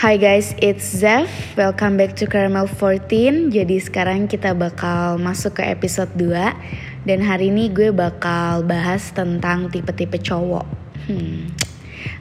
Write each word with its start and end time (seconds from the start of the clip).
Hi 0.00 0.16
guys, 0.16 0.56
it's 0.64 0.96
Zev. 0.96 1.28
Welcome 1.60 2.00
back 2.00 2.16
to 2.16 2.24
Caramel 2.24 2.64
14. 2.64 3.52
Jadi 3.52 3.76
sekarang 3.84 4.32
kita 4.32 4.56
bakal 4.56 5.20
masuk 5.20 5.60
ke 5.60 5.68
episode 5.68 6.08
2 6.16 7.04
dan 7.04 7.20
hari 7.20 7.52
ini 7.52 7.68
gue 7.68 7.92
bakal 7.92 8.64
bahas 8.64 9.12
tentang 9.12 9.68
tipe-tipe 9.68 10.16
cowok. 10.24 10.64
Hmm. 11.04 11.52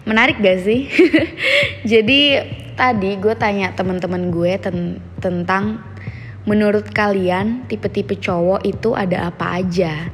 Menarik 0.04 0.44
gak 0.44 0.60
sih? 0.68 0.92
Jadi 1.96 2.44
tadi 2.76 3.16
gue 3.16 3.32
tanya 3.40 3.72
teman-teman 3.72 4.28
gue 4.28 4.60
ten 4.60 5.00
tentang 5.24 5.80
menurut 6.44 6.84
kalian 6.92 7.64
tipe-tipe 7.72 8.20
cowok 8.20 8.60
itu 8.68 8.92
ada 8.92 9.32
apa 9.32 9.56
aja? 9.56 10.12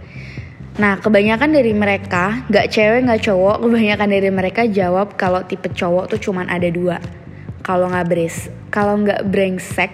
Nah, 0.78 1.02
kebanyakan 1.02 1.50
dari 1.50 1.74
mereka, 1.74 2.46
gak 2.46 2.70
cewek 2.70 3.10
gak 3.10 3.26
cowok, 3.26 3.66
kebanyakan 3.66 4.10
dari 4.14 4.30
mereka 4.30 4.70
jawab 4.70 5.18
kalau 5.18 5.42
tipe 5.42 5.74
cowok 5.74 6.14
tuh 6.14 6.22
cuman 6.30 6.46
ada 6.46 6.70
dua 6.70 7.25
kalau 7.66 7.90
nggak 7.90 8.06
beres 8.06 8.54
kalau 8.70 9.02
nggak 9.02 9.26
brengsek 9.26 9.90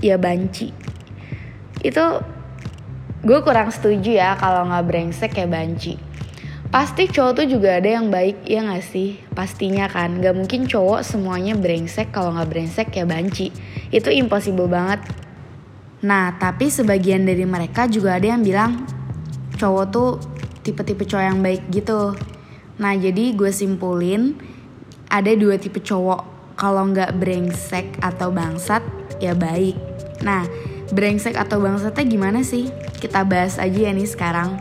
ya 0.00 0.16
banci. 0.16 0.72
Itu 1.84 2.24
gue 3.20 3.38
kurang 3.44 3.68
setuju 3.68 4.16
ya 4.16 4.40
kalau 4.40 4.64
nggak 4.72 4.84
brengsek 4.88 5.36
ya 5.36 5.44
banci. 5.44 6.00
Pasti 6.72 7.06
cowok 7.06 7.44
tuh 7.44 7.46
juga 7.46 7.78
ada 7.78 7.86
yang 7.86 8.08
baik 8.08 8.48
ya 8.48 8.64
nggak 8.64 8.82
sih? 8.82 9.20
Pastinya 9.36 9.86
kan 9.86 10.16
nggak 10.16 10.34
mungkin 10.34 10.64
cowok 10.64 11.04
semuanya 11.04 11.52
brengsek 11.54 12.10
kalau 12.10 12.32
nggak 12.34 12.48
brengsek 12.48 12.88
ya 12.96 13.04
banci. 13.04 13.52
Itu 13.92 14.08
impossible 14.08 14.66
banget. 14.66 15.04
Nah 16.02 16.34
tapi 16.40 16.72
sebagian 16.72 17.28
dari 17.28 17.44
mereka 17.44 17.84
juga 17.84 18.16
ada 18.16 18.32
yang 18.32 18.40
bilang 18.40 18.88
cowok 19.60 19.84
tuh 19.92 20.10
tipe-tipe 20.64 21.04
cowok 21.04 21.24
yang 21.24 21.40
baik 21.44 21.68
gitu. 21.68 22.16
Nah 22.80 22.92
jadi 22.96 23.36
gue 23.36 23.52
simpulin 23.54 24.34
ada 25.06 25.30
dua 25.38 25.60
tipe 25.60 25.78
cowok 25.78 26.33
kalau 26.54 26.90
nggak 26.90 27.18
brengsek 27.18 27.98
atau 28.02 28.30
bangsat 28.30 28.82
ya 29.18 29.34
baik. 29.34 29.74
Nah, 30.22 30.46
brengsek 30.94 31.34
atau 31.34 31.58
bangsatnya 31.62 32.04
gimana 32.06 32.40
sih? 32.46 32.70
Kita 32.98 33.26
bahas 33.26 33.58
aja 33.58 33.90
ya 33.90 33.92
nih 33.92 34.08
sekarang. 34.08 34.56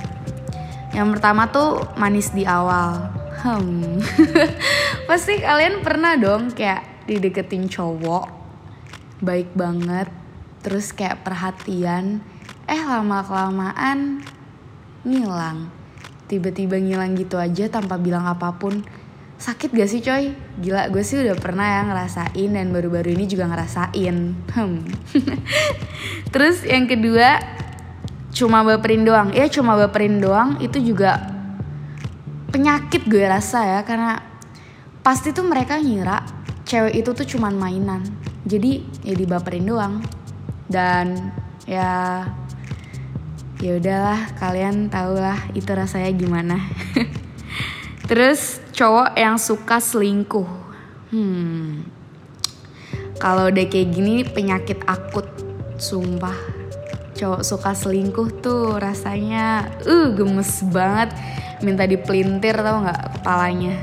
Yang 0.94 1.08
pertama 1.18 1.50
tuh 1.50 1.82
manis 1.98 2.34
di 2.34 2.46
awal. 2.46 3.10
Hmm. 3.42 4.00
Pasti 5.10 5.42
kalian 5.42 5.82
pernah 5.82 6.16
dong 6.16 6.54
kayak 6.54 7.06
dideketin 7.10 7.68
cowok 7.68 8.44
baik 9.24 9.56
banget, 9.56 10.12
terus 10.60 10.92
kayak 10.92 11.24
perhatian, 11.24 12.20
eh 12.68 12.84
lama 12.84 13.24
kelamaan 13.24 14.20
ngilang. 15.08 15.72
Tiba-tiba 16.28 16.76
ngilang 16.76 17.16
gitu 17.16 17.40
aja 17.40 17.72
tanpa 17.72 17.96
bilang 17.96 18.28
apa 18.28 18.52
pun 18.60 18.84
Sakit 19.44 19.76
gak 19.76 19.92
sih 19.92 20.00
coy? 20.00 20.32
Gila 20.64 20.88
gue 20.88 21.04
sih 21.04 21.20
udah 21.20 21.36
pernah 21.36 21.68
ya 21.68 21.82
ngerasain 21.84 22.48
dan 22.56 22.72
baru-baru 22.72 23.12
ini 23.12 23.28
juga 23.28 23.52
ngerasain. 23.52 24.40
Hmm. 24.56 24.88
Terus 26.32 26.64
yang 26.64 26.88
kedua 26.88 27.44
cuma 28.32 28.64
baperin 28.64 29.04
doang. 29.04 29.36
Ya 29.36 29.52
cuma 29.52 29.76
baperin 29.76 30.24
doang 30.24 30.64
itu 30.64 30.80
juga 30.80 31.28
penyakit 32.56 33.04
gue 33.04 33.20
rasa 33.28 33.68
ya 33.68 33.80
karena 33.84 34.24
pasti 35.04 35.36
tuh 35.36 35.44
mereka 35.44 35.76
ngira 35.76 36.24
cewek 36.64 37.04
itu 37.04 37.12
tuh 37.12 37.28
cuman 37.28 37.60
mainan. 37.60 38.00
Jadi 38.48 39.04
ya 39.04 39.12
dibaperin 39.12 39.68
doang. 39.68 40.00
Dan 40.72 41.36
ya 41.68 42.24
ya 43.60 43.76
udahlah 43.76 44.40
kalian 44.40 44.88
tau 44.88 45.20
lah 45.20 45.52
itu 45.52 45.68
rasanya 45.68 46.16
gimana. 46.16 46.64
Terus 48.04 48.60
cowok 48.76 49.16
yang 49.16 49.40
suka 49.40 49.80
selingkuh. 49.80 50.50
Hmm. 51.16 51.88
Kalau 53.16 53.48
udah 53.48 53.66
kayak 53.72 53.96
gini 53.96 54.28
penyakit 54.28 54.84
akut, 54.84 55.24
sumpah. 55.80 56.36
Cowok 57.16 57.42
suka 57.46 57.72
selingkuh 57.72 58.44
tuh 58.44 58.76
rasanya 58.76 59.72
uh 59.88 60.12
gemes 60.12 60.60
banget. 60.68 61.16
Minta 61.64 61.88
dipelintir 61.88 62.60
tau 62.60 62.84
nggak 62.84 63.22
kepalanya. 63.22 63.80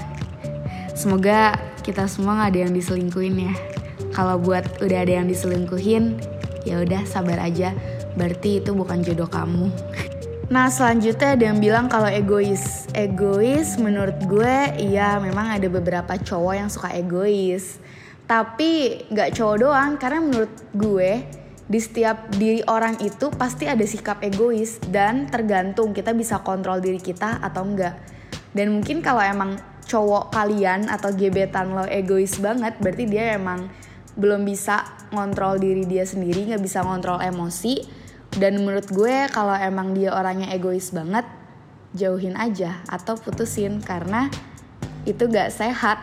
Semoga 0.92 1.56
kita 1.80 2.04
semua 2.04 2.36
nggak 2.36 2.50
ada 2.52 2.60
yang 2.68 2.74
diselingkuhin 2.76 3.48
ya. 3.48 3.54
Kalau 4.12 4.36
buat 4.36 4.84
udah 4.84 4.98
ada 5.00 5.22
yang 5.22 5.32
diselingkuhin, 5.32 6.20
ya 6.68 6.84
udah 6.84 7.08
sabar 7.08 7.40
aja. 7.40 7.72
Berarti 8.20 8.60
itu 8.60 8.76
bukan 8.76 9.00
jodoh 9.00 9.30
kamu. 9.30 9.72
Nah 10.50 10.66
selanjutnya 10.66 11.38
ada 11.38 11.44
yang 11.46 11.62
bilang 11.62 11.86
kalau 11.86 12.10
egois. 12.10 12.90
Egois 12.90 13.78
menurut 13.78 14.18
gue 14.26 14.82
iya 14.82 15.22
memang 15.22 15.46
ada 15.46 15.70
beberapa 15.70 16.18
cowok 16.18 16.54
yang 16.58 16.66
suka 16.66 16.90
egois. 16.90 17.78
Tapi 18.26 18.98
gak 19.14 19.38
cowok 19.38 19.56
doang 19.62 19.94
karena 19.94 20.18
menurut 20.18 20.50
gue 20.74 21.22
di 21.70 21.78
setiap 21.78 22.34
diri 22.34 22.66
orang 22.66 22.98
itu 22.98 23.30
pasti 23.30 23.66
ada 23.66 23.82
sikap 23.86 24.22
egois 24.26 24.82
Dan 24.90 25.30
tergantung 25.30 25.94
kita 25.94 26.14
bisa 26.14 26.42
kontrol 26.42 26.82
diri 26.82 26.98
kita 26.98 27.38
atau 27.42 27.62
enggak 27.62 27.98
Dan 28.54 28.74
mungkin 28.74 29.02
kalau 29.02 29.22
emang 29.22 29.58
cowok 29.86 30.34
kalian 30.34 30.86
atau 30.90 31.10
gebetan 31.10 31.74
lo 31.74 31.86
egois 31.90 32.38
banget 32.38 32.74
Berarti 32.78 33.06
dia 33.06 33.34
emang 33.34 33.70
belum 34.18 34.42
bisa 34.42 34.82
ngontrol 35.14 35.62
diri 35.62 35.86
dia 35.86 36.02
sendiri, 36.02 36.50
gak 36.50 36.62
bisa 36.62 36.82
ngontrol 36.82 37.22
emosi 37.22 37.99
dan 38.38 38.62
menurut 38.62 38.86
gue 38.86 39.26
kalau 39.34 39.56
emang 39.58 39.90
dia 39.90 40.14
orangnya 40.14 40.54
egois 40.54 40.94
banget 40.94 41.26
jauhin 41.90 42.38
aja 42.38 42.78
atau 42.86 43.18
putusin. 43.18 43.82
Karena 43.82 44.30
itu 45.02 45.26
gak 45.26 45.50
sehat. 45.50 45.98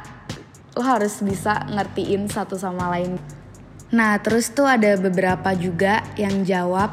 Lo 0.75 0.83
harus 0.83 1.23
bisa 1.23 1.63
ngertiin 1.71 2.27
satu 2.27 2.59
sama 2.59 2.91
lain. 2.91 3.15
Nah 3.95 4.19
terus 4.19 4.51
tuh 4.51 4.67
ada 4.67 4.99
beberapa 4.99 5.55
juga 5.55 6.03
yang 6.19 6.43
jawab 6.43 6.91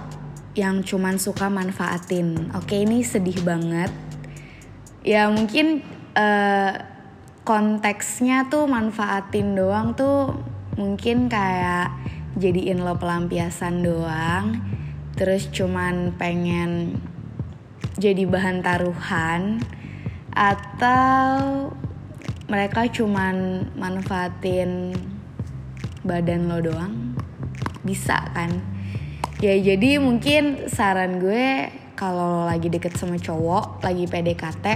yang 0.54 0.86
cuman 0.86 1.18
suka 1.18 1.50
manfaatin. 1.50 2.54
Oke 2.54 2.86
ini 2.86 3.02
sedih 3.02 3.42
banget. 3.42 3.90
Ya 5.02 5.26
mungkin 5.26 5.82
uh, 6.14 6.72
konteksnya 7.42 8.46
tuh 8.46 8.70
manfaatin 8.70 9.58
doang 9.58 9.92
tuh 9.98 10.38
mungkin 10.78 11.26
kayak 11.26 11.92
jadiin 12.38 12.82
lo 12.82 12.96
pelampiasan 12.96 13.84
doang 13.84 14.58
terus 15.14 15.46
cuman 15.50 16.14
pengen 16.18 16.98
jadi 17.94 18.26
bahan 18.26 18.62
taruhan 18.66 19.62
atau 20.34 21.70
mereka 22.50 22.90
cuman 22.90 23.66
manfaatin 23.78 24.92
badan 26.02 26.50
lo 26.50 26.58
doang? 26.60 27.14
Bisa 27.86 28.18
kan? 28.34 28.60
Ya 29.38 29.54
jadi 29.54 30.02
mungkin 30.02 30.66
saran 30.66 31.22
gue 31.22 31.70
kalau 31.94 32.44
lagi 32.44 32.66
deket 32.66 32.98
sama 32.98 33.16
cowok 33.16 33.86
lagi 33.86 34.10
PDKT 34.10 34.66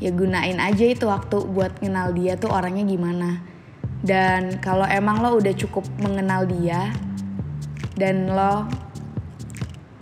ya 0.00 0.10
gunain 0.12 0.60
aja 0.60 0.84
itu 0.84 1.08
waktu 1.08 1.44
buat 1.44 1.80
kenal 1.80 2.12
dia 2.16 2.36
tuh 2.40 2.52
orangnya 2.52 2.84
gimana. 2.88 3.44
Dan 4.00 4.60
kalau 4.62 4.86
emang 4.86 5.20
lo 5.20 5.36
udah 5.36 5.54
cukup 5.56 5.84
mengenal 6.00 6.46
dia 6.46 6.94
dan 7.96 8.28
lo 8.32 8.68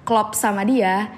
klop 0.04 0.36
sama 0.36 0.62
dia, 0.68 1.08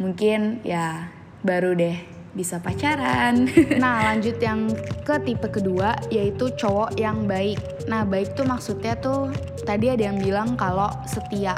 mungkin 0.00 0.64
ya 0.64 1.12
baru 1.44 1.76
deh 1.76 2.14
bisa 2.34 2.58
pacaran. 2.58 3.46
Nah 3.82 4.12
lanjut 4.12 4.36
yang 4.42 4.66
ke 5.06 5.16
tipe 5.22 5.46
kedua 5.48 5.94
yaitu 6.10 6.50
cowok 6.58 6.98
yang 6.98 7.24
baik. 7.30 7.60
Nah 7.86 8.02
baik 8.02 8.34
tuh 8.34 8.44
maksudnya 8.44 8.98
tuh 8.98 9.30
tadi 9.62 9.88
ada 9.88 10.10
yang 10.10 10.18
bilang 10.18 10.58
kalau 10.58 10.90
setia. 11.06 11.54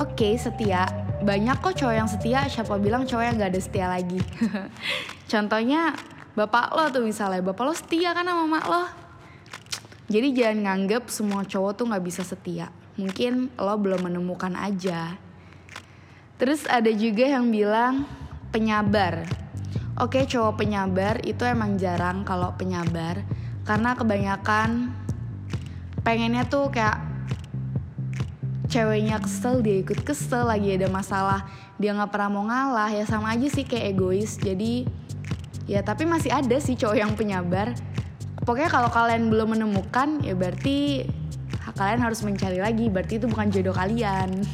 Oke 0.00 0.16
okay, 0.16 0.32
setia. 0.40 0.88
Banyak 1.18 1.58
kok 1.60 1.74
cowok 1.76 1.94
yang 1.94 2.08
setia, 2.08 2.46
siapa 2.46 2.78
bilang 2.78 3.02
cowok 3.02 3.24
yang 3.26 3.34
gak 3.42 3.50
ada 3.52 3.60
setia 3.60 3.86
lagi. 3.90 4.22
Contohnya 5.32 5.92
bapak 6.38 6.70
lo 6.78 6.94
tuh 6.94 7.02
misalnya, 7.02 7.42
bapak 7.42 7.64
lo 7.66 7.74
setia 7.74 8.14
kan 8.14 8.22
sama 8.22 8.46
mak 8.46 8.66
lo. 8.70 8.84
Jadi 10.08 10.30
jangan 10.30 10.58
nganggep 10.62 11.10
semua 11.10 11.42
cowok 11.42 11.72
tuh 11.74 11.84
gak 11.90 12.04
bisa 12.06 12.22
setia. 12.22 12.70
Mungkin 12.94 13.50
lo 13.58 13.74
belum 13.76 14.06
menemukan 14.06 14.54
aja. 14.54 15.18
Terus 16.38 16.62
ada 16.70 16.88
juga 16.94 17.26
yang 17.26 17.50
bilang 17.50 18.06
penyabar. 18.54 19.26
Oke, 19.98 20.22
cowok 20.22 20.62
penyabar 20.62 21.18
itu 21.26 21.42
emang 21.42 21.74
jarang 21.74 22.22
kalau 22.22 22.54
penyabar. 22.54 23.26
Karena 23.66 23.98
kebanyakan 23.98 24.94
pengennya 26.06 26.46
tuh 26.46 26.70
kayak 26.70 27.02
ceweknya 28.70 29.18
kesel 29.18 29.58
dia 29.64 29.82
ikut 29.82 30.06
kesel 30.06 30.46
lagi 30.46 30.76
ada 30.76 30.86
masalah 30.92 31.48
dia 31.82 31.90
nggak 31.90 32.14
pernah 32.14 32.30
mau 32.30 32.46
ngalah. 32.46 32.94
Ya 32.94 33.02
sama 33.02 33.34
aja 33.34 33.50
sih 33.50 33.66
kayak 33.66 33.98
egois. 33.98 34.38
Jadi 34.38 34.86
ya 35.66 35.82
tapi 35.82 36.06
masih 36.06 36.30
ada 36.30 36.56
sih 36.62 36.78
cowok 36.78 36.96
yang 37.02 37.12
penyabar. 37.18 37.74
Pokoknya 38.46 38.70
kalau 38.70 38.88
kalian 38.94 39.26
belum 39.26 39.58
menemukan 39.58 40.22
ya 40.22 40.38
berarti 40.38 41.02
kalian 41.74 41.98
harus 41.98 42.22
mencari 42.22 42.62
lagi. 42.62 42.86
Berarti 42.86 43.18
itu 43.18 43.26
bukan 43.26 43.50
jodoh 43.50 43.74
kalian 43.74 44.46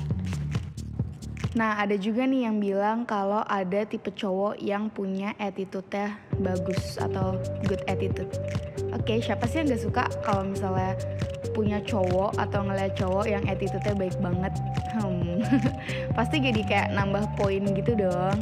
Nah, 1.55 1.79
ada 1.79 1.95
juga 1.95 2.27
nih 2.27 2.51
yang 2.51 2.59
bilang 2.59 3.06
kalau 3.06 3.47
ada 3.47 3.87
tipe 3.87 4.11
cowok 4.11 4.59
yang 4.59 4.91
punya 4.91 5.39
attitude-nya 5.39 6.19
bagus 6.43 6.99
atau 6.99 7.39
good 7.71 7.79
attitude. 7.87 8.31
Oke, 8.91 9.15
okay, 9.15 9.19
siapa 9.23 9.47
sih 9.47 9.62
yang 9.62 9.71
gak 9.71 9.83
suka 9.87 10.05
kalau 10.27 10.51
misalnya 10.51 10.99
punya 11.55 11.79
cowok 11.87 12.35
atau 12.43 12.67
ngeliat 12.67 12.99
cowok 12.99 13.31
yang 13.31 13.47
attitude-nya 13.47 13.95
baik 13.95 14.19
banget? 14.19 14.55
Hmm, 14.99 15.47
pasti 16.19 16.43
jadi 16.43 16.62
kayak 16.67 16.89
nambah 16.91 17.23
poin 17.39 17.62
gitu 17.71 17.95
dong. 17.95 18.35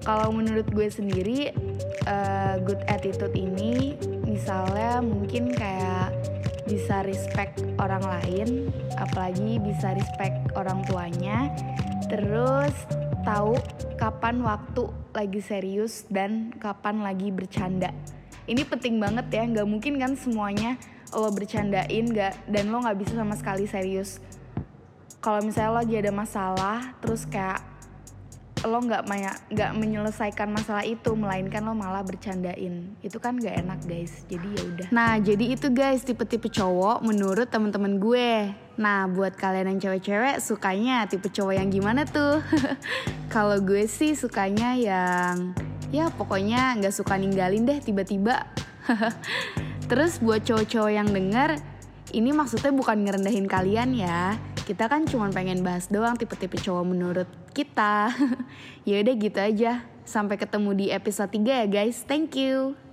Kalau 0.00 0.32
menurut 0.32 0.64
gue 0.72 0.88
sendiri, 0.88 1.52
uh, 2.08 2.56
good 2.64 2.80
attitude 2.88 3.36
ini 3.36 4.00
misalnya 4.24 5.04
mungkin 5.04 5.52
kayak 5.52 6.14
bisa 6.64 7.04
respect 7.04 7.60
orang 7.76 8.02
lain, 8.02 8.72
apalagi 8.96 9.60
bisa 9.60 9.92
respect 9.92 10.34
orang 10.58 10.82
tuanya, 10.88 11.52
terus 12.06 12.74
tahu 13.26 13.58
kapan 13.98 14.38
waktu 14.46 14.86
lagi 15.10 15.40
serius 15.42 16.06
dan 16.06 16.54
kapan 16.56 17.02
lagi 17.02 17.34
bercanda. 17.34 17.90
Ini 18.46 18.62
penting 18.62 19.02
banget 19.02 19.26
ya, 19.34 19.42
nggak 19.42 19.66
mungkin 19.66 19.98
kan 19.98 20.14
semuanya 20.14 20.78
lo 21.14 21.30
bercandain 21.30 22.06
gak, 22.10 22.34
dan 22.50 22.70
lo 22.70 22.82
nggak 22.82 22.98
bisa 22.98 23.14
sama 23.18 23.34
sekali 23.34 23.66
serius. 23.66 24.22
Kalau 25.18 25.42
misalnya 25.42 25.70
lo 25.74 25.78
lagi 25.82 25.94
ada 25.98 26.12
masalah, 26.14 26.78
terus 27.02 27.26
kayak 27.26 27.75
lo 28.66 28.82
nggak 28.82 29.02
nggak 29.50 29.72
menyelesaikan 29.78 30.50
masalah 30.50 30.82
itu 30.82 31.14
melainkan 31.14 31.62
lo 31.64 31.72
malah 31.72 32.02
bercandain. 32.02 32.94
Itu 33.00 33.22
kan 33.22 33.38
gak 33.38 33.62
enak 33.62 33.80
guys. 33.86 34.26
Jadi 34.26 34.46
ya 34.52 34.62
udah. 34.66 34.88
Nah 34.90 35.16
jadi 35.22 35.44
itu 35.54 35.70
guys 35.70 36.02
tipe-tipe 36.02 36.50
cowok 36.50 37.06
menurut 37.06 37.48
temen-temen 37.48 38.02
gue. 38.02 38.52
Nah 38.76 39.08
buat 39.08 39.38
kalian 39.38 39.72
yang 39.74 39.80
cewek-cewek 39.80 40.42
sukanya 40.42 41.06
tipe 41.06 41.30
cowok 41.30 41.54
yang 41.56 41.70
gimana 41.70 42.04
tuh? 42.04 42.42
Kalau 43.34 43.62
gue 43.62 43.88
sih 43.88 44.18
sukanya 44.18 44.76
yang 44.76 45.54
ya 45.94 46.10
pokoknya 46.10 46.76
nggak 46.82 46.94
suka 46.94 47.16
ninggalin 47.16 47.64
deh 47.64 47.78
tiba-tiba. 47.80 48.44
Terus 49.90 50.18
buat 50.18 50.42
cowok-cowok 50.42 50.92
yang 50.92 51.08
denger 51.08 51.75
ini 52.16 52.32
maksudnya 52.32 52.72
bukan 52.72 53.04
ngerendahin 53.04 53.44
kalian 53.44 53.92
ya 53.92 54.40
kita 54.66 54.90
kan 54.90 55.06
cuma 55.06 55.30
pengen 55.30 55.62
bahas 55.62 55.86
doang 55.86 56.18
tipe-tipe 56.18 56.58
cowok 56.58 56.84
menurut 56.90 57.28
kita. 57.54 58.10
ya 58.88 58.98
udah 58.98 59.14
gitu 59.14 59.38
aja. 59.38 59.86
Sampai 60.02 60.42
ketemu 60.42 60.74
di 60.74 60.86
episode 60.90 61.30
3 61.30 61.62
ya 61.62 61.66
guys. 61.70 62.02
Thank 62.02 62.34
you. 62.34 62.85